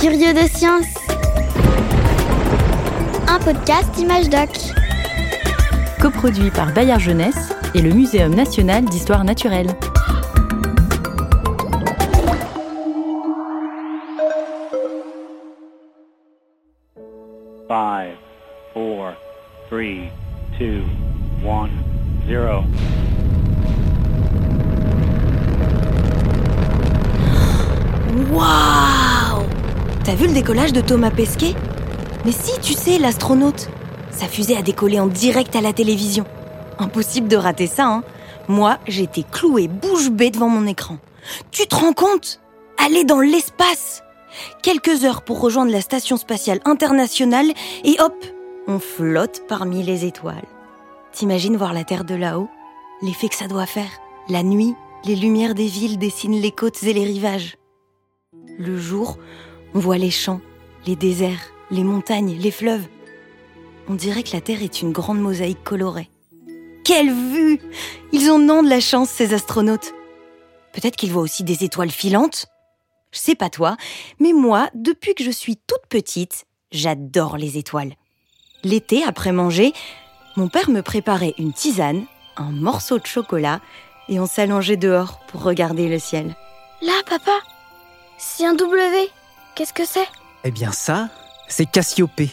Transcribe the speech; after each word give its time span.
Curieux 0.00 0.34
de 0.34 0.48
science. 0.48 0.84
Un 3.26 3.38
podcast 3.38 3.98
Image 3.98 4.28
Doc. 4.28 4.50
Coproduit 6.00 6.50
par 6.50 6.72
Bayard 6.72 7.00
Jeunesse 7.00 7.54
et 7.74 7.80
le 7.80 7.90
Muséum 7.90 8.34
national 8.34 8.84
d'histoire 8.84 9.24
naturelle. 9.24 9.68
Five, 17.66 18.16
four, 18.74 19.14
three, 19.68 20.10
two, 20.58 20.84
one, 21.42 21.70
zero. 22.26 22.64
Waouh 28.32 29.42
T'as 30.04 30.14
vu 30.14 30.26
le 30.26 30.32
décollage 30.32 30.72
de 30.72 30.80
Thomas 30.80 31.10
Pesquet? 31.10 31.54
Mais 32.24 32.32
si, 32.32 32.58
tu 32.60 32.72
sais, 32.72 32.98
l'astronaute. 32.98 33.68
Sa 34.10 34.26
fusée 34.26 34.56
a 34.56 34.62
décollé 34.62 35.00
en 35.00 35.06
direct 35.06 35.56
à 35.56 35.60
la 35.60 35.72
télévision. 35.72 36.24
Impossible 36.78 37.28
de 37.28 37.36
rater 37.36 37.66
ça, 37.66 37.86
hein 37.86 38.04
Moi, 38.48 38.78
j'étais 38.86 39.24
clouée 39.24 39.68
bouche 39.68 40.10
bée 40.10 40.30
devant 40.30 40.48
mon 40.48 40.66
écran. 40.66 40.98
Tu 41.50 41.66
te 41.66 41.74
rends 41.74 41.92
compte? 41.92 42.40
Aller 42.84 43.04
dans 43.04 43.20
l'espace 43.20 44.02
Quelques 44.62 45.04
heures 45.04 45.22
pour 45.22 45.40
rejoindre 45.40 45.72
la 45.72 45.80
station 45.80 46.16
spatiale 46.16 46.60
internationale 46.64 47.52
et 47.84 47.96
hop, 48.00 48.14
on 48.66 48.78
flotte 48.78 49.42
parmi 49.48 49.82
les 49.82 50.04
étoiles. 50.04 50.44
T'imagines 51.12 51.56
voir 51.56 51.72
la 51.72 51.84
Terre 51.84 52.04
de 52.04 52.14
là-haut? 52.14 52.48
L'effet 53.02 53.28
que 53.28 53.36
ça 53.36 53.46
doit 53.46 53.66
faire. 53.66 53.90
La 54.28 54.42
nuit, 54.42 54.74
les 55.04 55.16
lumières 55.16 55.54
des 55.54 55.66
villes 55.66 55.98
dessinent 55.98 56.40
les 56.40 56.50
côtes 56.50 56.82
et 56.82 56.92
les 56.92 57.04
rivages. 57.04 57.56
Le 58.58 58.78
jour, 58.78 59.18
on 59.74 59.78
voit 59.78 59.98
les 59.98 60.10
champs, 60.10 60.40
les 60.86 60.96
déserts, 60.96 61.52
les 61.70 61.84
montagnes, 61.84 62.36
les 62.38 62.50
fleuves. 62.50 62.86
On 63.88 63.94
dirait 63.94 64.22
que 64.22 64.32
la 64.32 64.40
Terre 64.40 64.62
est 64.62 64.80
une 64.80 64.92
grande 64.92 65.20
mosaïque 65.20 65.62
colorée. 65.64 66.10
Quelle 66.84 67.12
vue 67.12 67.60
Ils 68.12 68.30
ont 68.30 68.38
de 68.38 68.68
la 68.68 68.80
chance, 68.80 69.10
ces 69.10 69.34
astronautes. 69.34 69.94
Peut-être 70.72 70.96
qu'ils 70.96 71.12
voient 71.12 71.22
aussi 71.22 71.44
des 71.44 71.64
étoiles 71.64 71.90
filantes 71.90 72.46
Je 73.10 73.18
sais 73.18 73.34
pas 73.34 73.50
toi, 73.50 73.76
mais 74.20 74.32
moi, 74.32 74.68
depuis 74.74 75.14
que 75.14 75.24
je 75.24 75.30
suis 75.30 75.56
toute 75.56 75.86
petite, 75.88 76.44
j'adore 76.72 77.36
les 77.36 77.58
étoiles. 77.58 77.94
L'été, 78.64 79.02
après 79.04 79.32
manger, 79.32 79.72
mon 80.36 80.48
père 80.48 80.70
me 80.70 80.82
préparait 80.82 81.34
une 81.38 81.52
tisane, 81.52 82.04
un 82.36 82.50
morceau 82.50 82.98
de 82.98 83.06
chocolat, 83.06 83.60
et 84.08 84.20
on 84.20 84.26
s'allongeait 84.26 84.76
dehors 84.76 85.20
pour 85.28 85.42
regarder 85.42 85.88
le 85.88 85.98
ciel. 85.98 86.34
Là, 86.82 87.00
papa? 87.08 87.38
C'est 88.26 88.46
un 88.46 88.54
W. 88.54 89.10
Qu'est-ce 89.54 89.74
que 89.74 89.84
c'est? 89.84 90.08
Eh 90.44 90.50
bien 90.50 90.72
ça, 90.72 91.10
c'est 91.46 91.66
Cassiopée. 91.66 92.30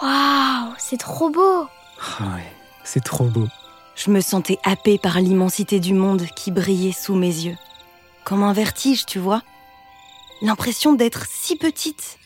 Waouh, 0.00 0.74
c'est 0.78 0.98
trop 0.98 1.30
beau 1.30 1.66
Ah 2.20 2.24
ouais, 2.36 2.52
c'est 2.84 3.02
trop 3.02 3.24
beau. 3.24 3.48
Je 3.96 4.10
me 4.10 4.20
sentais 4.20 4.58
happée 4.62 4.98
par 4.98 5.18
l'immensité 5.20 5.80
du 5.80 5.94
monde 5.94 6.26
qui 6.36 6.50
brillait 6.50 6.92
sous 6.92 7.14
mes 7.14 7.26
yeux. 7.32 7.56
Comme 8.24 8.42
un 8.42 8.52
vertige, 8.52 9.06
tu 9.06 9.18
vois. 9.18 9.42
L'impression 10.42 10.92
d'être 10.92 11.24
si 11.28 11.56
petite. 11.56 12.18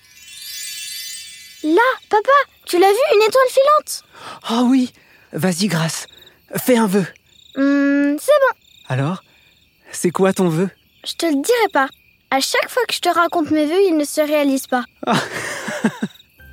Là, 1.63 1.81
papa, 2.11 2.31
tu 2.67 2.79
l'as 2.79 2.91
vu, 2.91 2.99
une 3.15 3.23
étoile 3.23 3.49
filante? 3.51 4.03
Ah 4.43 4.63
oui, 4.65 4.93
vas-y 5.33 5.69
Grâce, 5.69 6.07
fais 6.57 6.77
un 6.77 6.87
vœu. 6.87 7.07
Hum, 7.57 8.17
c'est 8.21 8.33
bon, 8.33 8.59
Alors, 8.89 9.23
c'est 9.93 10.11
quoi 10.11 10.33
ton 10.33 10.49
vœu? 10.49 10.69
Je 11.07 11.15
te 11.15 11.27
le 11.27 11.41
dirai 11.41 11.69
pas. 11.73 11.89
À 12.35 12.41
chaque 12.41 12.69
fois 12.69 12.83
que 12.89 12.95
je 12.95 12.99
te 12.99 13.09
raconte 13.09 13.53
mes 13.53 13.65
vœux, 13.65 13.81
ils 13.89 13.97
ne 13.97 14.03
se 14.03 14.21
réalisent 14.21 14.67
pas. 14.67 14.83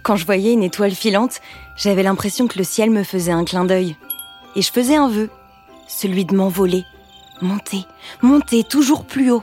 Quand 0.04 0.16
je 0.16 0.28
voyais 0.28 0.54
une 0.54 0.62
étoile 0.62 0.92
filante, 0.92 1.42
j'avais 1.76 2.04
l'impression 2.04 2.48
que 2.48 2.60
le 2.60 2.64
ciel 2.64 2.92
me 2.92 3.02
faisait 3.02 3.32
un 3.32 3.44
clin 3.46 3.66
d'œil. 3.66 3.96
Et 4.56 4.62
je 4.62 4.72
faisais 4.72 4.96
un 4.96 5.10
vœu, 5.10 5.32
celui 5.88 6.26
de 6.26 6.36
m'envoler, 6.36 6.84
monter, 7.42 7.84
monter 8.22 8.64
toujours 8.64 9.06
plus 9.06 9.32
haut, 9.32 9.42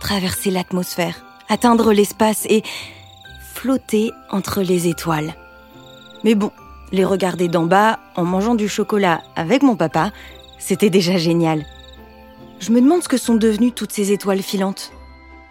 traverser 0.00 0.50
l'atmosphère, 0.50 1.24
atteindre 1.48 1.92
l'espace 1.92 2.46
et 2.46 2.64
flotter 3.54 4.10
entre 4.28 4.62
les 4.62 4.88
étoiles. 4.88 5.34
Mais 6.24 6.34
bon, 6.34 6.50
les 6.90 7.04
regarder 7.04 7.46
d'en 7.46 7.66
bas 7.66 8.00
en 8.16 8.24
mangeant 8.24 8.56
du 8.56 8.68
chocolat 8.68 9.22
avec 9.36 9.62
mon 9.62 9.76
papa, 9.76 10.10
c'était 10.58 10.90
déjà 10.90 11.16
génial. 11.16 11.64
Je 12.58 12.72
me 12.72 12.80
demande 12.80 13.04
ce 13.04 13.08
que 13.08 13.18
sont 13.18 13.36
devenues 13.36 13.70
toutes 13.70 13.92
ces 13.92 14.10
étoiles 14.10 14.42
filantes. 14.42 14.90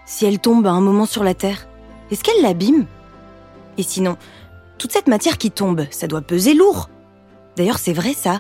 Si 0.05 0.25
elles 0.25 0.39
tombent 0.39 0.67
à 0.67 0.71
un 0.71 0.81
moment 0.81 1.05
sur 1.05 1.23
la 1.23 1.33
Terre, 1.33 1.67
est-ce 2.11 2.23
qu'elles 2.23 2.41
l'abîment 2.41 2.85
Et 3.77 3.83
sinon, 3.83 4.17
toute 4.77 4.91
cette 4.91 5.07
matière 5.07 5.37
qui 5.37 5.51
tombe, 5.51 5.85
ça 5.89 6.07
doit 6.07 6.21
peser 6.21 6.53
lourd. 6.53 6.89
D'ailleurs, 7.55 7.79
c'est 7.79 7.93
vrai 7.93 8.13
ça. 8.13 8.39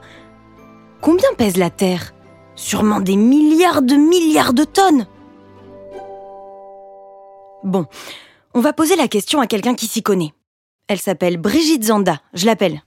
Combien 1.01 1.33
pèse 1.37 1.57
la 1.57 1.69
Terre? 1.69 2.13
Sûrement 2.55 2.99
des 2.99 3.15
milliards 3.15 3.81
de 3.81 3.95
milliards 3.95 4.53
de 4.53 4.63
tonnes. 4.63 5.07
Bon, 7.63 7.85
on 8.53 8.61
va 8.61 8.73
poser 8.73 8.95
la 8.95 9.07
question 9.07 9.41
à 9.41 9.47
quelqu'un 9.47 9.73
qui 9.73 9.87
s'y 9.87 10.03
connaît. 10.03 10.33
Elle 10.87 11.01
s'appelle 11.01 11.37
Brigitte 11.37 11.85
Zanda, 11.85 12.21
je 12.33 12.45
l'appelle. 12.45 12.83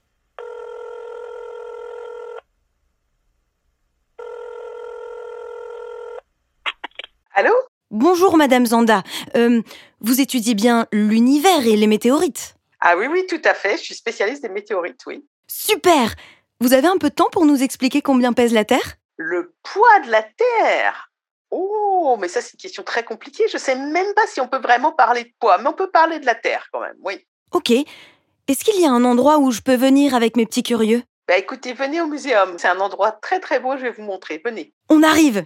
Allô? 7.34 7.52
Bonjour 7.90 8.36
Madame 8.36 8.66
Zanda, 8.66 9.02
Euh, 9.34 9.62
vous 10.00 10.20
étudiez 10.20 10.54
bien 10.54 10.86
l'univers 10.92 11.66
et 11.66 11.74
les 11.76 11.86
météorites 11.86 12.54
Ah 12.80 12.96
oui, 12.98 13.06
oui, 13.06 13.24
tout 13.26 13.40
à 13.44 13.54
fait. 13.54 13.78
Je 13.78 13.82
suis 13.82 13.94
spécialiste 13.94 14.42
des 14.42 14.50
météorites, 14.50 15.00
oui. 15.06 15.24
Super 15.46 16.14
Vous 16.60 16.74
avez 16.74 16.88
un 16.88 16.98
peu 16.98 17.08
de 17.08 17.14
temps 17.14 17.30
pour 17.32 17.46
nous 17.46 17.62
expliquer 17.62 18.02
combien 18.02 18.32
pèse 18.34 18.52
la 18.52 18.64
Terre? 18.66 18.96
Le 19.16 19.54
poids 19.62 20.00
de 20.04 20.10
la 20.10 20.22
Terre 20.22 21.10
Oh, 21.50 22.18
mais 22.20 22.28
ça, 22.28 22.42
c'est 22.42 22.52
une 22.52 22.58
question 22.60 22.82
très 22.82 23.04
compliquée. 23.04 23.44
Je 23.50 23.56
sais 23.56 23.74
même 23.74 24.12
pas 24.14 24.26
si 24.26 24.40
on 24.42 24.48
peut 24.48 24.60
vraiment 24.60 24.92
parler 24.92 25.24
de 25.24 25.30
poids, 25.40 25.56
mais 25.56 25.68
on 25.68 25.72
peut 25.72 25.90
parler 25.90 26.18
de 26.18 26.26
la 26.26 26.34
Terre 26.34 26.66
quand 26.70 26.80
même, 26.80 26.96
oui. 27.02 27.26
Ok. 27.52 27.70
Est-ce 27.70 28.64
qu'il 28.64 28.78
y 28.80 28.84
a 28.86 28.90
un 28.90 29.04
endroit 29.04 29.38
où 29.38 29.50
je 29.50 29.62
peux 29.62 29.76
venir 29.76 30.14
avec 30.14 30.36
mes 30.36 30.44
petits 30.44 30.62
curieux? 30.62 31.02
Bah 31.26 31.38
écoutez, 31.38 31.72
venez 31.72 32.02
au 32.02 32.06
muséum. 32.06 32.54
C'est 32.58 32.68
un 32.68 32.80
endroit 32.80 33.12
très 33.12 33.40
très 33.40 33.60
beau, 33.60 33.76
je 33.78 33.82
vais 33.82 33.90
vous 33.92 34.02
montrer. 34.02 34.42
Venez. 34.44 34.74
On 34.90 35.02
arrive 35.02 35.44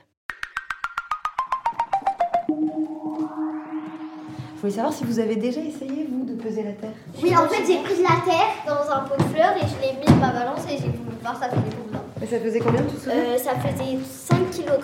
voulais 4.62 4.72
savoir 4.74 4.92
si 4.94 5.04
vous 5.04 5.18
avez 5.18 5.36
déjà 5.36 5.60
essayé, 5.60 6.06
vous, 6.10 6.24
de 6.24 6.34
peser 6.40 6.62
la 6.62 6.72
Terre. 6.72 6.92
Oui, 7.22 7.36
en 7.36 7.48
fait, 7.48 7.64
j'ai 7.66 7.82
pris 7.82 7.96
de 7.96 8.02
la 8.02 8.20
terre 8.24 8.54
dans 8.66 8.90
un 8.92 9.00
pot 9.00 9.16
de 9.18 9.28
fleurs 9.34 9.56
et 9.56 9.66
je 9.66 9.80
l'ai 9.82 9.98
mis 9.98 10.06
à 10.06 10.14
ma 10.26 10.32
balance 10.32 10.60
et 10.66 10.76
j'ai 10.78 10.88
voulu 10.88 11.16
voir 11.20 11.36
ça 11.38 11.48
faisait 11.48 11.76
combien. 11.76 12.02
Mais 12.20 12.26
ça 12.26 12.38
faisait 12.40 12.60
combien, 12.60 12.82
tout 12.82 13.08
Euh, 13.08 13.38
ça 13.38 13.54
faisait 13.56 13.98
5 14.04 14.50
kg. 14.50 14.80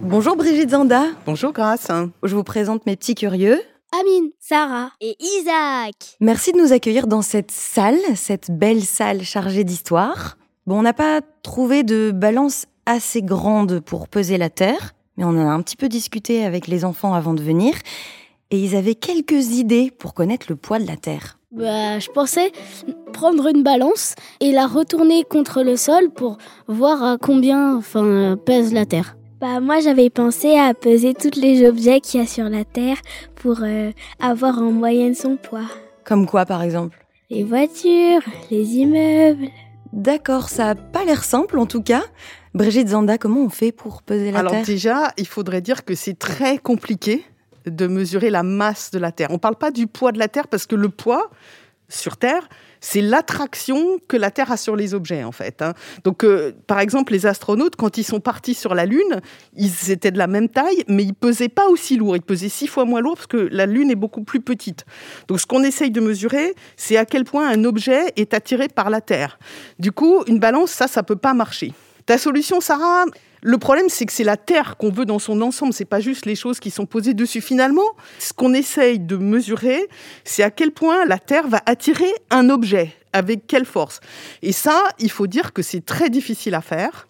Bonjour 0.00 0.36
Brigitte 0.36 0.70
Zanda, 0.70 1.04
Bonjour 1.24 1.52
Grâce. 1.52 1.88
je 2.22 2.34
vous 2.36 2.44
présente 2.44 2.84
mes 2.84 2.96
petits 2.96 3.14
curieux. 3.14 3.60
Amine, 3.98 4.30
Sarah 4.40 4.90
et 5.00 5.16
Isaac. 5.20 6.16
Merci 6.20 6.52
de 6.52 6.58
nous 6.58 6.72
accueillir 6.72 7.06
dans 7.06 7.22
cette 7.22 7.52
salle, 7.52 7.96
cette 8.16 8.50
belle 8.50 8.82
salle 8.82 9.22
chargée 9.22 9.64
d'histoire. 9.64 10.36
Bon, 10.66 10.78
on 10.80 10.82
n'a 10.82 10.92
pas 10.92 11.20
trouvé 11.42 11.84
de 11.84 12.10
balance 12.10 12.66
assez 12.86 13.22
grande 13.22 13.80
pour 13.80 14.08
peser 14.08 14.36
la 14.36 14.50
Terre, 14.50 14.92
mais 15.16 15.24
on 15.24 15.30
en 15.30 15.48
a 15.48 15.52
un 15.52 15.62
petit 15.62 15.76
peu 15.76 15.88
discuté 15.88 16.44
avec 16.44 16.66
les 16.66 16.84
enfants 16.84 17.14
avant 17.14 17.34
de 17.34 17.42
venir, 17.42 17.74
et 18.50 18.58
ils 18.58 18.76
avaient 18.76 18.94
quelques 18.94 19.52
idées 19.52 19.90
pour 19.90 20.14
connaître 20.14 20.46
le 20.48 20.56
poids 20.56 20.78
de 20.78 20.86
la 20.86 20.96
Terre. 20.96 21.38
Bah, 21.50 22.00
je 22.00 22.10
pensais 22.10 22.50
prendre 23.12 23.46
une 23.46 23.62
balance 23.62 24.16
et 24.40 24.50
la 24.50 24.66
retourner 24.66 25.22
contre 25.22 25.62
le 25.62 25.76
sol 25.76 26.10
pour 26.10 26.36
voir 26.66 27.02
à 27.02 27.16
combien 27.16 27.76
enfin, 27.76 28.36
pèse 28.44 28.72
la 28.72 28.86
Terre. 28.86 29.16
Bah 29.40 29.60
moi 29.60 29.80
j'avais 29.80 30.10
pensé 30.10 30.56
à 30.56 30.74
peser 30.74 31.14
tous 31.14 31.38
les 31.38 31.68
objets 31.68 32.00
qu'il 32.00 32.20
y 32.20 32.24
a 32.24 32.26
sur 32.26 32.48
la 32.48 32.64
Terre 32.64 32.96
pour 33.36 33.58
euh, 33.62 33.92
avoir 34.18 34.58
en 34.58 34.72
moyenne 34.72 35.14
son 35.14 35.36
poids. 35.36 35.68
Comme 36.04 36.26
quoi, 36.26 36.44
par 36.44 36.62
exemple 36.62 37.06
Les 37.30 37.44
voitures, 37.44 38.22
les 38.50 38.76
immeubles. 38.76 39.48
D'accord, 39.92 40.48
ça 40.48 40.70
a 40.70 40.74
pas 40.74 41.04
l'air 41.04 41.22
simple 41.22 41.58
en 41.58 41.66
tout 41.66 41.82
cas. 41.82 42.02
Brigitte 42.54 42.88
Zanda, 42.88 43.18
comment 43.18 43.40
on 43.42 43.48
fait 43.48 43.72
pour 43.72 44.02
peser 44.02 44.30
la 44.30 44.38
Alors 44.40 44.52
Terre? 44.52 44.64
déjà, 44.64 45.12
il 45.16 45.26
faudrait 45.26 45.60
dire 45.60 45.84
que 45.84 45.94
c'est 45.94 46.18
très 46.18 46.58
compliqué 46.58 47.24
de 47.66 47.86
mesurer 47.86 48.30
la 48.30 48.42
masse 48.42 48.90
de 48.92 48.98
la 48.98 49.10
Terre. 49.10 49.28
On 49.30 49.34
ne 49.34 49.38
parle 49.38 49.56
pas 49.56 49.70
du 49.72 49.86
poids 49.86 50.12
de 50.12 50.18
la 50.18 50.28
Terre 50.28 50.46
parce 50.46 50.66
que 50.66 50.76
le 50.76 50.88
poids 50.88 51.30
sur 51.88 52.16
Terre, 52.16 52.48
c'est 52.80 53.00
l'attraction 53.00 53.98
que 54.08 54.16
la 54.16 54.30
Terre 54.30 54.52
a 54.52 54.56
sur 54.56 54.76
les 54.76 54.94
objets, 54.94 55.24
en 55.24 55.32
fait. 55.32 55.62
hein. 55.62 55.74
Donc, 56.04 56.24
euh, 56.24 56.52
par 56.66 56.78
exemple, 56.80 57.12
les 57.12 57.26
astronautes, 57.26 57.76
quand 57.76 57.98
ils 57.98 58.04
sont 58.04 58.20
partis 58.20 58.54
sur 58.54 58.74
la 58.74 58.86
Lune, 58.86 59.20
ils 59.56 59.90
étaient 59.90 60.10
de 60.10 60.18
la 60.18 60.26
même 60.26 60.48
taille, 60.48 60.84
mais 60.88 61.02
ils 61.02 61.14
pesaient 61.14 61.48
pas 61.48 61.66
aussi 61.68 61.96
lourd. 61.96 62.14
Ils 62.16 62.22
pesaient 62.22 62.48
six 62.48 62.66
fois 62.68 62.84
moins 62.84 63.00
lourd 63.00 63.14
parce 63.16 63.26
que 63.26 63.48
la 63.50 63.66
Lune 63.66 63.90
est 63.90 63.94
beaucoup 63.96 64.22
plus 64.22 64.40
petite. 64.40 64.84
Donc, 65.28 65.40
ce 65.40 65.46
qu'on 65.46 65.62
essaye 65.64 65.90
de 65.90 66.00
mesurer, 66.00 66.54
c'est 66.76 66.96
à 66.96 67.04
quel 67.04 67.24
point 67.24 67.48
un 67.48 67.64
objet 67.64 68.12
est 68.16 68.32
attiré 68.32 68.68
par 68.68 68.90
la 68.90 69.00
Terre. 69.00 69.38
Du 69.78 69.90
coup, 69.92 70.22
une 70.26 70.38
balance, 70.38 70.70
ça, 70.70 70.86
ça 70.86 71.02
peut 71.02 71.16
pas 71.16 71.34
marcher. 71.34 71.72
Ta 72.06 72.18
solution, 72.18 72.60
Sarah 72.60 73.04
Le 73.42 73.58
problème, 73.58 73.86
c'est 73.88 74.04
que 74.04 74.12
c'est 74.12 74.24
la 74.24 74.36
Terre 74.36 74.76
qu'on 74.76 74.90
veut 74.90 75.06
dans 75.06 75.18
son 75.18 75.40
ensemble, 75.40 75.72
c'est 75.72 75.84
pas 75.84 76.00
juste 76.00 76.26
les 76.26 76.34
choses 76.34 76.60
qui 76.60 76.70
sont 76.70 76.84
posées 76.84 77.14
dessus. 77.14 77.40
Finalement, 77.40 77.86
ce 78.18 78.32
qu'on 78.32 78.52
essaye 78.52 78.98
de 78.98 79.16
mesurer, 79.16 79.88
c'est 80.24 80.42
à 80.42 80.50
quel 80.50 80.70
point 80.70 81.06
la 81.06 81.18
Terre 81.18 81.48
va 81.48 81.62
attirer 81.64 82.12
un 82.30 82.50
objet, 82.50 82.92
avec 83.14 83.46
quelle 83.46 83.64
force. 83.64 84.00
Et 84.42 84.52
ça, 84.52 84.82
il 84.98 85.10
faut 85.10 85.26
dire 85.26 85.52
que 85.54 85.62
c'est 85.62 85.84
très 85.84 86.10
difficile 86.10 86.54
à 86.54 86.60
faire. 86.60 87.08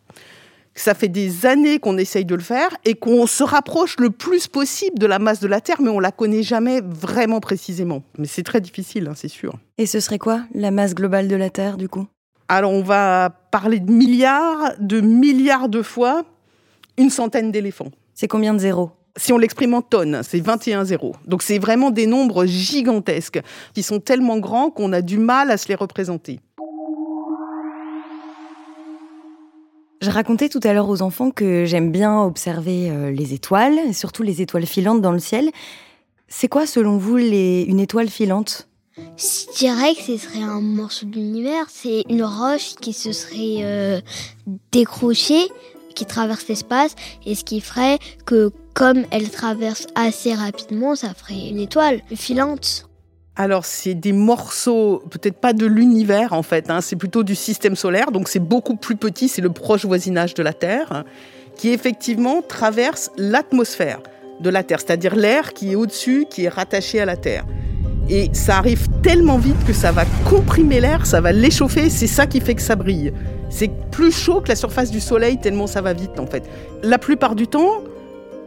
Ça 0.77 0.95
fait 0.95 1.09
des 1.09 1.47
années 1.47 1.79
qu'on 1.79 1.99
essaye 1.99 2.25
de 2.25 2.35
le 2.35 2.43
faire 2.43 2.77
et 2.85 2.95
qu'on 2.95 3.27
se 3.29 3.45
rapproche 3.45 3.97
le 3.99 4.11
plus 4.11 4.49
possible 4.49 4.99
de 4.99 5.07
la 5.07 5.21
masse 5.21 5.39
de 5.39 5.47
la 5.47 5.61
Terre, 5.61 5.81
mais 5.81 5.91
on 5.91 6.01
la 6.01 6.11
connaît 6.11 6.43
jamais 6.43 6.81
vraiment 6.83 7.39
précisément. 7.41 8.03
Mais 8.19 8.27
c'est 8.27 8.43
très 8.43 8.61
difficile, 8.61 9.09
hein, 9.09 9.15
c'est 9.15 9.29
sûr. 9.29 9.55
Et 9.79 9.87
ce 9.87 10.01
serait 10.01 10.19
quoi, 10.19 10.43
la 10.53 10.73
masse 10.73 10.95
globale 10.95 11.29
de 11.29 11.37
la 11.37 11.51
Terre, 11.51 11.77
du 11.77 11.89
coup? 11.89 12.07
Alors, 12.49 12.73
on 12.73 12.83
va 12.83 13.31
parler 13.51 13.81
de 13.81 13.91
milliards, 13.91 14.73
de 14.79 15.01
milliards 15.01 15.69
de 15.69 15.83
fois 15.83 16.25
une 16.97 17.11
centaine 17.11 17.51
d'éléphants. 17.51 17.91
C'est 18.15 18.29
combien 18.29 18.55
de 18.55 18.59
zéros? 18.59 18.91
Si 19.17 19.33
on 19.33 19.39
l'exprime 19.39 19.75
en 19.75 19.83
tonnes, 19.83 20.21
c'est 20.23 20.41
21 20.41 20.85
zéros. 20.85 21.15
Donc 21.27 21.43
c'est 21.43 21.59
vraiment 21.59 21.91
des 21.91 22.07
nombres 22.07 22.47
gigantesques 22.47 23.41
qui 23.73 23.83
sont 23.83 24.01
tellement 24.01 24.39
grands 24.39 24.71
qu'on 24.71 24.93
a 24.93 25.03
du 25.03 25.19
mal 25.19 25.51
à 25.51 25.57
se 25.57 25.69
les 25.69 25.77
représenter. 25.77 26.41
Je 30.03 30.11
racontais 30.11 30.49
tout 30.49 30.61
à 30.65 30.73
l'heure 30.73 30.89
aux 30.89 31.01
enfants 31.01 31.31
que 31.31 31.65
j'aime 31.65 31.91
bien 31.91 32.21
observer 32.23 32.91
euh, 32.91 33.11
les 33.11 33.33
étoiles, 33.33 33.79
et 33.89 33.93
surtout 33.95 34.23
les 34.23 34.43
étoiles 34.43 34.67
filantes 34.67 35.01
dans 35.01 35.13
le 35.13 35.19
ciel. 35.19 35.51
C'est 36.29 36.49
quoi, 36.49 36.67
selon 36.67 36.99
vous, 36.99 37.17
les... 37.17 37.63
une 37.63 37.81
étoile 37.81 38.09
filante? 38.09 38.69
Je 38.97 39.59
dirais 39.59 39.95
que 39.95 40.03
ce 40.03 40.17
serait 40.17 40.43
un 40.43 40.61
morceau 40.61 41.07
de 41.07 41.15
l'univers. 41.15 41.67
C'est 41.69 42.05
une 42.09 42.23
roche 42.23 42.75
qui 42.81 42.93
se 42.93 43.13
serait 43.13 43.63
euh, 43.63 44.01
décrochée, 44.71 45.49
qui 45.95 46.07
traverse 46.07 46.47
l'espace, 46.49 46.95
et 47.27 47.35
ce 47.35 47.45
qui 47.45 47.61
ferait 47.61 47.99
que, 48.25 48.53
comme 48.73 49.05
elle 49.11 49.31
traverse 49.31 49.87
assez 49.95 50.35
rapidement, 50.35 50.95
ça 50.95 51.13
ferait 51.15 51.49
une 51.49 51.59
étoile 51.59 52.03
filante. 52.15 52.89
Alors, 53.37 53.65
c'est 53.65 53.95
des 53.95 54.13
morceaux, 54.13 55.03
peut-être 55.11 55.39
pas 55.39 55.53
de 55.53 55.67
l'univers 55.67 56.33
en 56.33 56.45
fait, 56.45 56.71
hein, 56.71 56.81
c'est 56.81 56.95
plutôt 56.95 57.25
du 57.25 57.35
système 57.35 57.75
solaire, 57.75 58.13
donc 58.13 58.29
c'est 58.29 58.39
beaucoup 58.39 58.77
plus 58.77 58.95
petit, 58.95 59.27
c'est 59.27 59.43
le 59.43 59.51
proche 59.51 59.85
voisinage 59.85 60.35
de 60.35 60.43
la 60.45 60.53
Terre, 60.53 61.03
qui 61.57 61.71
effectivement 61.71 62.43
traverse 62.43 63.11
l'atmosphère 63.17 64.01
de 64.39 64.51
la 64.51 64.63
Terre, 64.63 64.79
c'est-à-dire 64.79 65.17
l'air 65.17 65.53
qui 65.53 65.73
est 65.73 65.75
au-dessus, 65.75 66.27
qui 66.31 66.45
est 66.45 66.49
rattaché 66.49 67.01
à 67.01 67.07
la 67.07 67.17
Terre. 67.17 67.45
Et 68.09 68.29
ça 68.33 68.59
arrive 68.59 68.87
tellement 69.03 69.39
vite 69.39 69.57
que 69.67 69.73
ça 69.73 69.93
va 69.93 70.05
comprimer 70.29 70.81
l'air, 70.81 71.07
ça 71.07 71.21
va 71.21 71.33
l'échauffer, 71.33 71.89
c'est 71.89 72.07
ça 72.07 72.27
qui 72.27 72.41
fait 72.41 72.55
que 72.55 72.63
ça 72.63 72.77
brille. 72.77 73.13
C'est 73.49 73.71
plus 73.91 74.13
chaud 74.13 74.41
que 74.41 74.49
la 74.49 74.57
surface 74.57 74.91
du 74.91 75.01
Soleil 75.01 75.39
tellement 75.39 75.67
ça 75.67 75.81
va 75.81 75.93
vite 75.93 76.19
en 76.19 76.27
fait. 76.27 76.43
La 76.83 76.99
plupart 76.99 77.35
du 77.35 77.47
temps, 77.47 77.83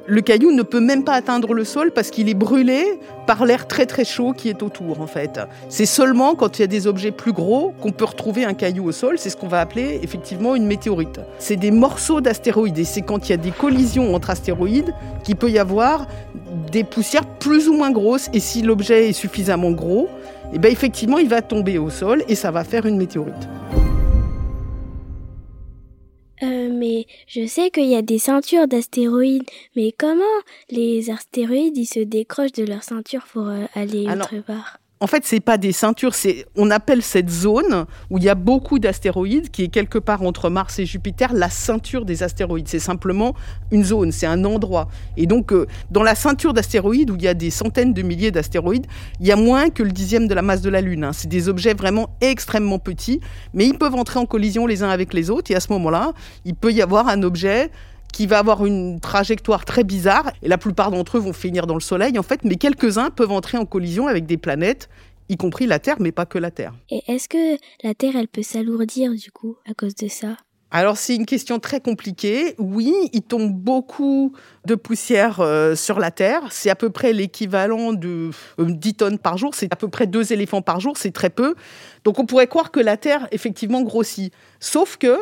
le 0.07 0.21
caillou 0.21 0.51
ne 0.51 0.63
peut 0.63 0.79
même 0.79 1.03
pas 1.03 1.13
atteindre 1.13 1.53
le 1.53 1.65
sol 1.65 1.91
parce 1.91 2.11
qu'il 2.11 2.29
est 2.29 2.33
brûlé 2.33 2.99
par 3.25 3.45
l'air 3.45 3.67
très 3.67 3.85
très 3.85 4.05
chaud 4.05 4.31
qui 4.31 4.47
est 4.47 4.63
autour 4.63 5.01
en 5.01 5.07
fait. 5.07 5.41
C'est 5.67 5.85
seulement 5.85 6.33
quand 6.33 6.57
il 6.57 6.61
y 6.61 6.63
a 6.63 6.67
des 6.67 6.87
objets 6.87 7.11
plus 7.11 7.33
gros 7.33 7.73
qu'on 7.81 7.91
peut 7.91 8.05
retrouver 8.05 8.45
un 8.45 8.53
caillou 8.53 8.85
au 8.85 8.93
sol, 8.93 9.17
c'est 9.17 9.29
ce 9.29 9.35
qu'on 9.35 9.49
va 9.49 9.59
appeler 9.59 9.99
effectivement 10.01 10.55
une 10.55 10.65
météorite. 10.65 11.19
C'est 11.39 11.57
des 11.57 11.71
morceaux 11.71 12.21
d'astéroïdes 12.21 12.79
et 12.79 12.85
c'est 12.85 13.01
quand 13.01 13.27
il 13.27 13.31
y 13.31 13.33
a 13.33 13.37
des 13.37 13.51
collisions 13.51 14.15
entre 14.15 14.29
astéroïdes 14.29 14.93
qu'il 15.25 15.35
peut 15.35 15.51
y 15.51 15.59
avoir 15.59 16.07
des 16.71 16.85
poussières 16.85 17.25
plus 17.25 17.67
ou 17.67 17.73
moins 17.73 17.91
grosses 17.91 18.29
et 18.33 18.39
si 18.39 18.61
l'objet 18.61 19.09
est 19.09 19.13
suffisamment 19.13 19.71
gros, 19.71 20.07
eh 20.53 20.59
ben 20.59 20.71
effectivement 20.71 21.17
il 21.17 21.27
va 21.27 21.41
tomber 21.41 21.77
au 21.77 21.89
sol 21.89 22.23
et 22.29 22.35
ça 22.35 22.51
va 22.51 22.63
faire 22.63 22.85
une 22.85 22.97
météorite. 22.97 23.49
Mais 26.77 27.05
je 27.27 27.45
sais 27.45 27.69
qu'il 27.71 27.87
y 27.87 27.95
a 27.95 28.01
des 28.01 28.19
ceintures 28.19 28.67
d'astéroïdes. 28.67 29.49
Mais 29.75 29.93
comment 29.97 30.23
les 30.69 31.09
astéroïdes, 31.09 31.77
ils 31.77 31.85
se 31.85 31.99
décrochent 31.99 32.53
de 32.53 32.63
leur 32.63 32.83
ceinture 32.83 33.25
pour 33.31 33.47
euh, 33.47 33.65
aller 33.73 34.05
Ah 34.07 34.15
autre 34.15 34.39
part? 34.45 34.79
En 34.99 35.05
fait, 35.05 35.25
c'est 35.25 35.39
pas 35.39 35.59
des 35.59 35.73
ceintures, 35.73 36.13
on 36.55 36.71
appelle 36.71 37.03
cette 37.03 37.29
zone 37.29 37.85
où 38.09 38.17
il 38.17 38.23
y 38.23 38.29
a 38.29 38.35
beaucoup 38.35 38.79
d'astéroïdes, 38.79 39.51
qui 39.51 39.63
est 39.63 39.67
quelque 39.67 39.99
part 39.99 40.23
entre 40.23 40.49
Mars 40.49 40.79
et 40.79 40.87
Jupiter, 40.87 41.33
la 41.33 41.51
ceinture 41.51 42.03
des 42.03 42.23
astéroïdes. 42.23 42.67
C'est 42.67 42.79
simplement 42.79 43.35
une 43.69 43.83
zone, 43.83 44.11
c'est 44.11 44.25
un 44.25 44.43
endroit. 44.43 44.87
Et 45.15 45.27
donc, 45.27 45.53
euh, 45.53 45.67
dans 45.91 46.01
la 46.01 46.15
ceinture 46.15 46.51
d'astéroïdes 46.51 47.11
où 47.11 47.15
il 47.15 47.21
y 47.21 47.27
a 47.27 47.35
des 47.35 47.51
centaines 47.51 47.93
de 47.93 48.01
milliers 48.01 48.31
d'astéroïdes, 48.31 48.87
il 49.19 49.27
y 49.27 49.31
a 49.31 49.35
moins 49.35 49.69
que 49.69 49.83
le 49.83 49.91
dixième 49.91 50.27
de 50.27 50.33
la 50.33 50.41
masse 50.41 50.61
de 50.61 50.69
la 50.69 50.81
Lune. 50.81 51.03
hein. 51.03 51.13
C'est 51.13 51.29
des 51.29 51.47
objets 51.47 51.75
vraiment 51.75 52.09
extrêmement 52.19 52.79
petits, 52.79 53.21
mais 53.53 53.67
ils 53.67 53.77
peuvent 53.77 53.95
entrer 53.95 54.17
en 54.17 54.25
collision 54.25 54.65
les 54.65 54.81
uns 54.81 54.89
avec 54.89 55.13
les 55.13 55.29
autres. 55.29 55.51
Et 55.51 55.55
à 55.55 55.59
ce 55.59 55.71
moment-là, 55.73 56.13
il 56.43 56.55
peut 56.55 56.73
y 56.73 56.81
avoir 56.81 57.07
un 57.07 57.21
objet 57.21 57.69
qui 58.13 58.27
va 58.27 58.39
avoir 58.39 58.65
une 58.65 58.99
trajectoire 58.99 59.65
très 59.65 59.83
bizarre, 59.83 60.31
et 60.41 60.47
la 60.47 60.57
plupart 60.57 60.91
d'entre 60.91 61.17
eux 61.17 61.21
vont 61.21 61.33
finir 61.33 61.67
dans 61.67 61.75
le 61.75 61.81
Soleil, 61.81 62.17
en 62.17 62.23
fait, 62.23 62.43
mais 62.43 62.55
quelques-uns 62.55 63.09
peuvent 63.09 63.31
entrer 63.31 63.57
en 63.57 63.65
collision 63.65 64.07
avec 64.07 64.25
des 64.25 64.37
planètes, 64.37 64.89
y 65.29 65.37
compris 65.37 65.67
la 65.67 65.79
Terre, 65.79 65.97
mais 65.99 66.11
pas 66.11 66.25
que 66.25 66.37
la 66.37 66.51
Terre. 66.51 66.73
Et 66.89 67.03
est-ce 67.07 67.29
que 67.29 67.57
la 67.83 67.93
Terre, 67.93 68.15
elle 68.15 68.27
peut 68.27 68.43
s'alourdir 68.43 69.13
du 69.13 69.31
coup 69.31 69.57
à 69.69 69.73
cause 69.73 69.95
de 69.95 70.07
ça? 70.07 70.37
Alors 70.69 70.97
c'est 70.97 71.15
une 71.15 71.25
question 71.25 71.59
très 71.59 71.79
compliquée. 71.79 72.53
Oui, 72.57 72.93
il 73.13 73.21
tombe 73.21 73.53
beaucoup 73.53 74.33
de 74.65 74.75
poussière 74.75 75.39
euh, 75.39 75.75
sur 75.75 75.97
la 75.97 76.11
Terre. 76.11 76.41
C'est 76.51 76.69
à 76.69 76.75
peu 76.75 76.89
près 76.89 77.13
l'équivalent 77.13 77.93
de 77.93 78.31
euh, 78.59 78.65
10 78.65 78.93
tonnes 78.95 79.17
par 79.17 79.37
jour. 79.37 79.55
C'est 79.55 79.71
à 79.71 79.77
peu 79.77 79.87
près 79.87 80.07
deux 80.07 80.33
éléphants 80.33 80.61
par 80.61 80.81
jour. 80.81 80.97
C'est 80.97 81.11
très 81.11 81.29
peu. 81.29 81.55
Donc 82.03 82.19
on 82.19 82.25
pourrait 82.25 82.47
croire 82.47 82.71
que 82.71 82.81
la 82.81 82.97
Terre 82.97 83.29
effectivement 83.31 83.81
grossit. 83.81 84.33
Sauf 84.59 84.97
que 84.97 85.17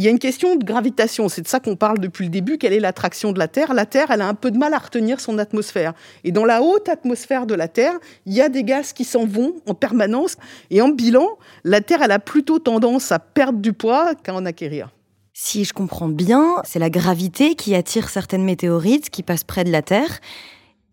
il 0.00 0.04
y 0.04 0.06
a 0.06 0.10
une 0.10 0.18
question 0.18 0.56
de 0.56 0.64
gravitation, 0.64 1.28
c'est 1.28 1.42
de 1.42 1.46
ça 1.46 1.60
qu'on 1.60 1.76
parle 1.76 1.98
depuis 1.98 2.24
le 2.24 2.30
début, 2.30 2.56
quelle 2.56 2.72
est 2.72 2.80
l'attraction 2.80 3.32
de 3.32 3.38
la 3.38 3.48
Terre? 3.48 3.74
La 3.74 3.84
Terre, 3.84 4.10
elle 4.10 4.22
a 4.22 4.28
un 4.28 4.32
peu 4.32 4.50
de 4.50 4.56
mal 4.56 4.72
à 4.72 4.78
retenir 4.78 5.20
son 5.20 5.36
atmosphère. 5.36 5.92
Et 6.24 6.32
dans 6.32 6.46
la 6.46 6.62
haute 6.62 6.88
atmosphère 6.88 7.44
de 7.44 7.52
la 7.52 7.68
Terre, 7.68 7.92
il 8.24 8.32
y 8.32 8.40
a 8.40 8.48
des 8.48 8.64
gaz 8.64 8.94
qui 8.94 9.04
s'en 9.04 9.26
vont 9.26 9.56
en 9.66 9.74
permanence. 9.74 10.38
Et 10.70 10.80
en 10.80 10.88
bilan, 10.88 11.28
la 11.64 11.82
Terre, 11.82 12.00
elle 12.00 12.12
a 12.12 12.18
plutôt 12.18 12.58
tendance 12.58 13.12
à 13.12 13.18
perdre 13.18 13.58
du 13.58 13.74
poids 13.74 14.14
qu'à 14.14 14.32
en 14.32 14.46
acquérir. 14.46 14.88
Si 15.34 15.66
je 15.66 15.74
comprends 15.74 16.08
bien, 16.08 16.54
c'est 16.64 16.78
la 16.78 16.88
gravité 16.88 17.54
qui 17.54 17.74
attire 17.74 18.08
certaines 18.08 18.44
météorites 18.44 19.10
qui 19.10 19.22
passent 19.22 19.44
près 19.44 19.64
de 19.64 19.70
la 19.70 19.82
Terre. 19.82 20.20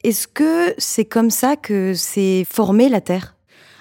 Est-ce 0.04 0.28
que 0.28 0.76
c'est 0.78 1.06
comme 1.06 1.30
ça 1.30 1.56
que 1.56 1.94
s'est 1.94 2.44
formée 2.52 2.90
la 2.90 3.00
Terre? 3.00 3.37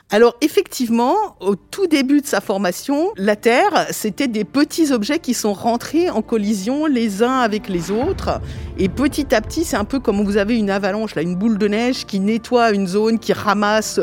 Alors 0.09 0.37
effectivement, 0.41 1.17
au 1.41 1.57
tout 1.57 1.89
début 1.89 2.21
de 2.21 2.27
sa 2.27 2.41
formation, 2.41 3.11
la 3.17 3.35
Terre, 3.35 3.89
c'était 3.91 4.29
des 4.29 4.45
petits 4.45 4.93
objets 4.93 5.19
qui 5.19 5.35
sont 5.35 5.53
rentrés 5.53 6.11
en 6.11 6.23
collision 6.23 6.87
les 6.87 7.25
uns 7.25 7.41
avec 7.41 7.69
les 7.69 7.91
autres. 7.91 8.41
Et 8.79 8.89
petit 8.89 9.35
à 9.35 9.41
petit, 9.41 9.65
c'est 9.65 9.77
un 9.77 9.85
peu 9.85 9.99
comme 9.99 10.23
vous 10.23 10.37
avez 10.37 10.57
une 10.57 10.71
avalanche, 10.71 11.17
là, 11.17 11.23
une 11.23 11.35
boule 11.35 11.59
de 11.59 11.67
neige 11.67 12.07
qui 12.07 12.21
nettoie 12.21 12.71
une 12.71 12.87
zone, 12.87 13.19
qui 13.19 13.33
ramasse 13.33 13.99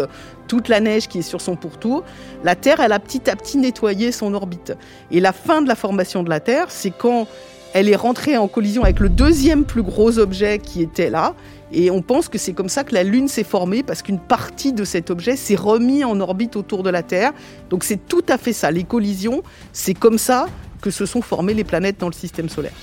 toute 0.49 0.67
la 0.67 0.81
neige 0.81 1.07
qui 1.07 1.19
est 1.19 1.21
sur 1.21 1.39
son 1.39 1.55
pourtour. 1.55 2.03
La 2.43 2.55
Terre, 2.55 2.81
elle 2.81 2.91
a 2.91 2.99
petit 2.99 3.29
à 3.29 3.37
petit 3.37 3.57
nettoyé 3.57 4.11
son 4.11 4.33
orbite. 4.33 4.73
Et 5.09 5.21
la 5.21 5.31
fin 5.31 5.61
de 5.61 5.69
la 5.69 5.75
formation 5.75 6.21
de 6.21 6.29
la 6.29 6.41
Terre, 6.41 6.65
c'est 6.67 6.91
quand 6.91 7.27
elle 7.73 7.89
est 7.89 7.95
rentrée 7.95 8.37
en 8.37 8.47
collision 8.47 8.83
avec 8.83 8.99
le 8.99 9.09
deuxième 9.09 9.65
plus 9.65 9.81
gros 9.81 10.19
objet 10.19 10.59
qui 10.59 10.81
était 10.81 11.09
là. 11.09 11.35
Et 11.71 11.89
on 11.89 12.03
pense 12.03 12.29
que 12.29 12.37
c'est 12.37 12.53
comme 12.53 12.69
ça 12.69 12.83
que 12.83 12.93
la 12.93 13.03
Lune 13.03 13.27
s'est 13.27 13.43
formée, 13.43 13.81
parce 13.81 14.03
qu'une 14.03 14.19
partie 14.19 14.73
de 14.73 14.83
cet 14.83 15.09
objet 15.09 15.35
s'est 15.35 15.55
remis 15.55 16.03
en 16.03 16.19
orbite 16.19 16.55
autour 16.55 16.83
de 16.83 16.91
la 16.91 17.01
Terre. 17.01 17.33
Donc 17.71 17.83
c'est 17.83 18.07
tout 18.07 18.23
à 18.29 18.37
fait 18.37 18.53
ça. 18.53 18.69
Les 18.69 18.83
collisions, 18.83 19.41
c'est 19.73 19.95
comme 19.95 20.19
ça 20.19 20.45
que 20.81 20.91
se 20.91 21.07
sont 21.07 21.23
formées 21.23 21.55
les 21.55 21.63
planètes 21.63 21.99
dans 21.99 22.09
le 22.09 22.13
système 22.13 22.47
solaire. 22.47 22.73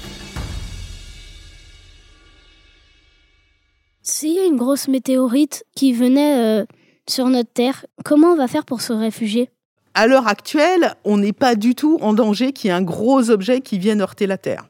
S'il 4.03 4.35
y 4.35 4.41
a 4.41 4.45
une 4.45 4.57
grosse 4.57 4.89
météorite 4.89 5.65
qui 5.77 5.93
venait 5.93 6.63
euh, 6.63 6.65
sur 7.09 7.29
notre 7.29 7.53
Terre, 7.53 7.87
comment 8.05 8.33
on 8.33 8.37
va 8.37 8.49
faire 8.49 8.65
pour 8.65 8.81
se 8.81 8.93
réfugier? 8.93 9.51
À 9.95 10.09
l'heure 10.09 10.27
actuelle, 10.27 10.95
on 11.05 11.19
n'est 11.19 11.33
pas 11.33 11.55
du 11.55 11.77
tout 11.77 11.99
en 12.01 12.13
danger 12.13 12.53
qu'il 12.53 12.69
y 12.69 12.71
ait 12.73 12.77
un 12.77 12.83
gros 12.83 13.31
objet 13.31 13.61
qui 13.61 13.79
vienne 13.79 14.01
heurter 14.01 14.27
la 14.27 14.39
Terre. 14.39 14.70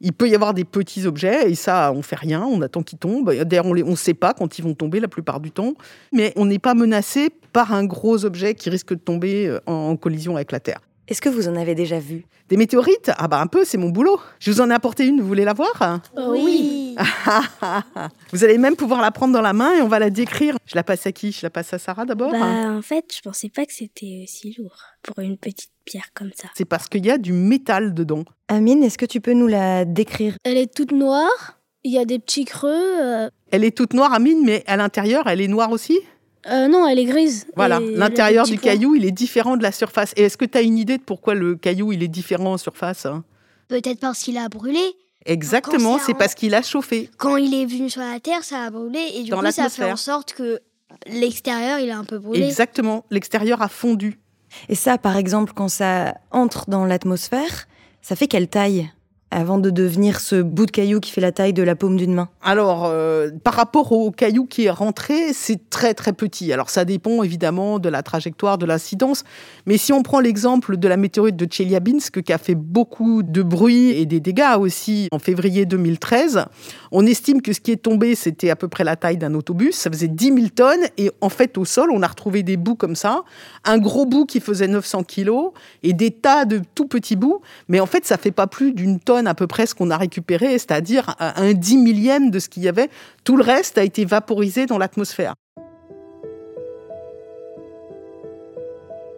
Il 0.00 0.12
peut 0.12 0.28
y 0.28 0.34
avoir 0.34 0.54
des 0.54 0.64
petits 0.64 1.06
objets, 1.06 1.50
et 1.50 1.54
ça, 1.54 1.92
on 1.94 2.02
fait 2.02 2.16
rien, 2.16 2.42
on 2.42 2.62
attend 2.62 2.82
qu'ils 2.82 2.98
tombent. 2.98 3.32
D'ailleurs, 3.32 3.66
on 3.66 3.74
ne 3.74 3.96
sait 3.96 4.14
pas 4.14 4.32
quand 4.32 4.58
ils 4.58 4.62
vont 4.62 4.74
tomber 4.74 5.00
la 5.00 5.08
plupart 5.08 5.40
du 5.40 5.50
temps. 5.50 5.74
Mais 6.12 6.32
on 6.36 6.46
n'est 6.46 6.58
pas 6.58 6.74
menacé 6.74 7.30
par 7.52 7.72
un 7.72 7.84
gros 7.84 8.24
objet 8.24 8.54
qui 8.54 8.70
risque 8.70 8.90
de 8.90 9.00
tomber 9.00 9.46
euh, 9.46 9.60
en, 9.66 9.72
en 9.72 9.96
collision 9.96 10.36
avec 10.36 10.52
la 10.52 10.60
Terre. 10.60 10.80
Est-ce 11.08 11.22
que 11.22 11.30
vous 11.30 11.48
en 11.48 11.56
avez 11.56 11.74
déjà 11.74 11.98
vu? 11.98 12.26
Des 12.50 12.58
météorites? 12.58 13.10
Ah 13.16 13.28
bah 13.28 13.40
un 13.40 13.46
peu, 13.46 13.64
c'est 13.64 13.78
mon 13.78 13.88
boulot. 13.88 14.20
Je 14.40 14.50
vous 14.50 14.60
en 14.60 14.70
ai 14.70 14.74
apporté 14.74 15.06
une, 15.06 15.22
vous 15.22 15.26
voulez 15.26 15.44
la 15.44 15.54
voir? 15.54 16.00
Oui. 16.16 16.96
Vous 18.32 18.44
allez 18.44 18.58
même 18.58 18.74
pouvoir 18.76 19.00
la 19.00 19.10
prendre 19.10 19.32
dans 19.32 19.40
la 19.40 19.52
main 19.52 19.74
et 19.74 19.82
on 19.82 19.88
va 19.88 20.00
la 20.00 20.10
décrire. 20.10 20.56
Je 20.66 20.74
la 20.74 20.82
passe 20.82 21.06
à 21.06 21.12
qui? 21.12 21.30
Je 21.30 21.40
la 21.44 21.50
passe 21.50 21.72
à 21.72 21.78
Sarah 21.78 22.04
d'abord? 22.04 22.32
Bah, 22.32 22.72
en 22.72 22.82
fait, 22.82 23.04
je 23.14 23.20
pensais 23.22 23.48
pas 23.48 23.64
que 23.64 23.72
c'était 23.72 24.24
si 24.26 24.54
lourd 24.58 24.76
pour 25.02 25.20
une 25.20 25.38
petite 25.38 25.70
pierre 25.88 26.08
comme 26.14 26.30
ça. 26.34 26.48
C'est 26.54 26.64
parce 26.64 26.88
qu'il 26.88 27.04
y 27.06 27.10
a 27.10 27.18
du 27.18 27.32
métal 27.32 27.94
dedans. 27.94 28.24
Amine, 28.48 28.82
est-ce 28.84 28.98
que 28.98 29.06
tu 29.06 29.20
peux 29.20 29.32
nous 29.32 29.46
la 29.46 29.84
décrire? 29.84 30.36
Elle 30.44 30.56
est 30.56 30.72
toute 30.74 30.92
noire, 30.92 31.58
il 31.84 31.92
y 31.92 31.98
a 31.98 32.04
des 32.04 32.18
petits 32.18 32.44
creux. 32.44 32.70
euh, 33.02 33.28
Elle 33.50 33.64
est 33.64 33.76
toute 33.76 33.92
noire, 33.94 34.12
Amine, 34.12 34.42
mais 34.44 34.62
à 34.66 34.76
l'intérieur, 34.76 35.26
elle 35.26 35.40
est 35.40 35.48
noire 35.48 35.70
aussi? 35.70 35.98
Euh, 36.46 36.68
non, 36.68 36.86
elle 36.86 36.98
est 36.98 37.04
grise. 37.04 37.46
Voilà, 37.56 37.80
l'intérieur 37.80 38.46
du 38.46 38.54
points. 38.54 38.62
caillou, 38.72 38.94
il 38.94 39.04
est 39.04 39.10
différent 39.10 39.56
de 39.56 39.62
la 39.62 39.72
surface. 39.72 40.12
Et 40.16 40.22
est-ce 40.22 40.36
que 40.36 40.44
tu 40.44 40.56
as 40.56 40.62
une 40.62 40.78
idée 40.78 40.96
de 40.98 41.02
pourquoi 41.02 41.34
le 41.34 41.56
caillou, 41.56 41.92
il 41.92 42.02
est 42.02 42.08
différent 42.08 42.52
en 42.54 42.58
surface 42.58 43.04
hein? 43.06 43.24
Peut-être 43.68 44.00
parce 44.00 44.20
qu'il 44.20 44.38
a 44.38 44.48
brûlé. 44.48 44.80
Exactement, 45.26 45.98
c'est 45.98 46.12
en- 46.14 46.18
parce 46.18 46.34
qu'il 46.34 46.54
a 46.54 46.62
chauffé. 46.62 47.10
Quand 47.18 47.36
il 47.36 47.52
est 47.52 47.66
venu 47.66 47.90
sur 47.90 48.00
la 48.00 48.18
Terre, 48.18 48.44
ça 48.44 48.62
a 48.62 48.70
brûlé 48.70 49.00
et 49.14 49.24
du 49.24 49.30
Dans 49.30 49.40
coup, 49.40 49.50
ça 49.50 49.68
fait 49.68 49.90
en 49.92 49.96
sorte 49.96 50.32
que 50.32 50.60
l'extérieur, 51.06 51.78
il 51.80 51.90
a 51.90 51.98
un 51.98 52.04
peu 52.04 52.18
brûlé. 52.18 52.44
Exactement, 52.46 53.04
l'extérieur 53.10 53.60
a 53.60 53.68
fondu. 53.68 54.18
Et 54.68 54.74
ça, 54.74 54.98
par 54.98 55.16
exemple, 55.16 55.52
quand 55.54 55.68
ça 55.68 56.14
entre 56.30 56.68
dans 56.68 56.84
l'atmosphère, 56.84 57.68
ça 58.02 58.16
fait 58.16 58.28
quelle 58.28 58.48
taille? 58.48 58.90
Avant 59.30 59.58
de 59.58 59.70
devenir 59.70 60.20
ce 60.20 60.40
bout 60.40 60.66
de 60.66 60.70
caillou 60.70 61.00
qui 61.00 61.10
fait 61.10 61.20
la 61.20 61.32
taille 61.32 61.52
de 61.52 61.62
la 61.62 61.76
paume 61.76 61.96
d'une 61.96 62.14
main 62.14 62.28
Alors, 62.42 62.86
euh, 62.86 63.30
par 63.44 63.54
rapport 63.54 63.92
au 63.92 64.10
caillou 64.10 64.46
qui 64.46 64.64
est 64.64 64.70
rentré, 64.70 65.32
c'est 65.34 65.68
très 65.68 65.92
très 65.92 66.12
petit. 66.12 66.52
Alors, 66.52 66.70
ça 66.70 66.84
dépend 66.84 67.22
évidemment 67.22 67.78
de 67.78 67.88
la 67.88 68.02
trajectoire, 68.02 68.56
de 68.56 68.64
l'incidence. 68.64 69.24
Mais 69.66 69.76
si 69.76 69.92
on 69.92 70.02
prend 70.02 70.20
l'exemple 70.20 70.78
de 70.78 70.88
la 70.88 70.96
météorite 70.96 71.36
de 71.36 71.46
Chelyabinsk, 71.50 72.22
qui 72.22 72.32
a 72.32 72.38
fait 72.38 72.54
beaucoup 72.54 73.22
de 73.22 73.42
bruit 73.42 73.90
et 73.90 74.06
des 74.06 74.20
dégâts 74.20 74.56
aussi 74.58 75.08
en 75.12 75.18
février 75.18 75.66
2013, 75.66 76.46
on 76.90 77.04
estime 77.04 77.42
que 77.42 77.52
ce 77.52 77.60
qui 77.60 77.72
est 77.72 77.82
tombé, 77.82 78.14
c'était 78.14 78.50
à 78.50 78.56
peu 78.56 78.68
près 78.68 78.84
la 78.84 78.96
taille 78.96 79.18
d'un 79.18 79.34
autobus. 79.34 79.76
Ça 79.76 79.90
faisait 79.90 80.08
10 80.08 80.26
000 80.26 80.38
tonnes. 80.54 80.86
Et 80.96 81.10
en 81.20 81.28
fait, 81.28 81.58
au 81.58 81.66
sol, 81.66 81.90
on 81.92 82.02
a 82.02 82.06
retrouvé 82.06 82.42
des 82.42 82.56
bouts 82.56 82.76
comme 82.76 82.96
ça. 82.96 83.24
Un 83.64 83.78
gros 83.78 84.06
bout 84.06 84.24
qui 84.24 84.40
faisait 84.40 84.68
900 84.68 85.02
kilos 85.02 85.52
et 85.82 85.92
des 85.92 86.10
tas 86.10 86.46
de 86.46 86.62
tout 86.74 86.86
petits 86.86 87.16
bouts. 87.16 87.42
Mais 87.68 87.80
en 87.80 87.86
fait, 87.86 88.06
ça 88.06 88.16
fait 88.16 88.30
pas 88.30 88.46
plus 88.46 88.72
d'une 88.72 89.00
tonne 89.00 89.17
à 89.26 89.34
peu 89.34 89.46
près 89.46 89.66
ce 89.66 89.74
qu'on 89.74 89.90
a 89.90 89.96
récupéré, 89.96 90.52
c'est-à-dire 90.52 91.14
un 91.18 91.32
un 91.36 91.52
dix 91.52 91.76
millième 91.76 92.30
de 92.30 92.38
ce 92.38 92.48
qu'il 92.48 92.62
y 92.62 92.68
avait. 92.68 92.88
Tout 93.24 93.36
le 93.36 93.42
reste 93.42 93.78
a 93.78 93.84
été 93.84 94.04
vaporisé 94.04 94.66
dans 94.66 94.78
l'atmosphère. 94.78 95.34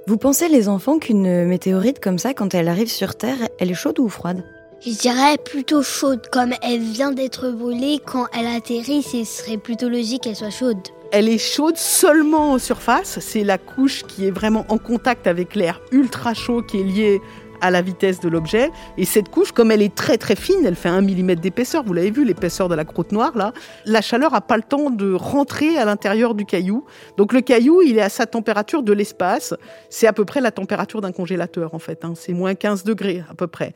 Vous 0.06 0.16
pensez, 0.16 0.48
les 0.48 0.68
enfants, 0.68 0.98
qu'une 0.98 1.44
météorite 1.44 2.00
comme 2.00 2.18
ça, 2.18 2.34
quand 2.34 2.54
elle 2.54 2.68
arrive 2.68 2.90
sur 2.90 3.14
Terre, 3.14 3.36
elle 3.58 3.70
est 3.70 3.74
chaude 3.74 3.98
ou 4.00 4.08
froide? 4.08 4.42
Je 4.84 4.90
dirais 4.90 5.36
plutôt 5.44 5.82
chaude. 5.82 6.22
Comme 6.32 6.52
elle 6.62 6.80
vient 6.80 7.12
d'être 7.12 7.50
brûlée, 7.50 8.00
quand 8.04 8.26
elle 8.36 8.46
atterrit, 8.46 9.02
ce 9.02 9.24
serait 9.24 9.58
plutôt 9.58 9.88
logique 9.88 10.22
qu'elle 10.22 10.36
soit 10.36 10.50
chaude. 10.50 10.78
Elle 11.12 11.28
est 11.28 11.38
chaude 11.38 11.76
seulement 11.76 12.52
en 12.52 12.58
surface. 12.58 13.18
C'est 13.20 13.44
la 13.44 13.58
couche 13.58 14.04
qui 14.04 14.26
est 14.26 14.30
vraiment 14.30 14.64
en 14.68 14.78
contact 14.78 15.26
avec 15.26 15.54
l'air 15.54 15.80
ultra 15.92 16.34
chaud 16.34 16.62
qui 16.62 16.80
est 16.80 16.84
lié 16.84 17.20
à 17.60 17.70
la 17.70 17.82
vitesse 17.82 18.20
de 18.20 18.28
l'objet. 18.28 18.70
Et 18.96 19.04
cette 19.04 19.28
couche, 19.28 19.52
comme 19.52 19.70
elle 19.70 19.82
est 19.82 19.94
très 19.94 20.18
très 20.18 20.36
fine, 20.36 20.64
elle 20.64 20.76
fait 20.76 20.88
un 20.88 21.00
millimètre 21.00 21.40
d'épaisseur, 21.40 21.84
vous 21.84 21.92
l'avez 21.92 22.10
vu, 22.10 22.24
l'épaisseur 22.24 22.68
de 22.68 22.74
la 22.74 22.84
croûte 22.84 23.12
noire 23.12 23.36
là, 23.36 23.52
la 23.86 24.00
chaleur 24.00 24.32
n'a 24.32 24.40
pas 24.40 24.56
le 24.56 24.62
temps 24.62 24.90
de 24.90 25.12
rentrer 25.12 25.76
à 25.78 25.84
l'intérieur 25.84 26.34
du 26.34 26.44
caillou. 26.44 26.84
Donc 27.16 27.32
le 27.32 27.40
caillou, 27.40 27.82
il 27.82 27.98
est 27.98 28.02
à 28.02 28.08
sa 28.08 28.26
température 28.26 28.82
de 28.82 28.92
l'espace. 28.92 29.54
C'est 29.88 30.06
à 30.06 30.12
peu 30.12 30.24
près 30.24 30.40
la 30.40 30.50
température 30.50 31.00
d'un 31.00 31.12
congélateur 31.12 31.74
en 31.74 31.78
fait. 31.78 32.04
hein. 32.04 32.12
C'est 32.16 32.32
moins 32.32 32.54
15 32.54 32.84
degrés 32.84 33.22
à 33.30 33.34
peu 33.34 33.46
près. 33.46 33.74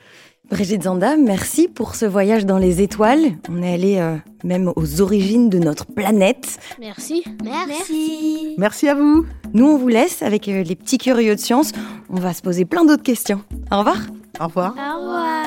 Brigitte 0.50 0.82
Zanda, 0.82 1.16
merci 1.16 1.68
pour 1.68 1.94
ce 1.94 2.04
voyage 2.04 2.44
dans 2.44 2.58
les 2.58 2.82
étoiles. 2.82 3.32
On 3.50 3.62
est 3.62 3.72
allé 3.72 3.96
euh, 3.98 4.16
même 4.44 4.72
aux 4.76 5.00
origines 5.00 5.48
de 5.48 5.58
notre 5.58 5.86
planète. 5.86 6.58
Merci. 6.78 7.24
Merci. 7.42 8.54
Merci 8.58 8.88
à 8.88 8.94
vous. 8.94 9.24
Nous, 9.54 9.66
on 9.66 9.78
vous 9.78 9.88
laisse 9.88 10.22
avec 10.22 10.48
euh, 10.48 10.62
les 10.62 10.76
petits 10.76 10.98
curieux 10.98 11.34
de 11.34 11.40
science. 11.40 11.72
On 12.10 12.20
va 12.20 12.34
se 12.34 12.42
poser 12.42 12.66
plein 12.66 12.84
d'autres 12.84 13.02
questions. 13.02 13.40
Au 13.72 13.78
revoir. 13.78 13.96
Au 14.38 14.44
revoir. 14.44 14.74
Au 14.76 15.00
revoir. 15.00 15.44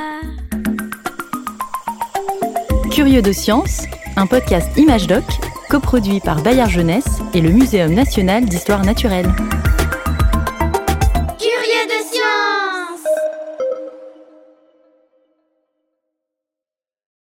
Curieux 2.91 3.21
de 3.21 3.31
science, 3.31 3.83
un 4.15 4.25
podcast 4.25 4.75
Image 4.77 5.05
Doc, 5.05 5.23
coproduit 5.69 6.19
par 6.19 6.41
Bayard 6.41 6.71
Jeunesse 6.71 7.19
et 7.35 7.41
le 7.41 7.51
Muséum 7.51 7.93
national 7.93 8.45
d'histoire 8.45 8.83
naturelle. 8.83 9.29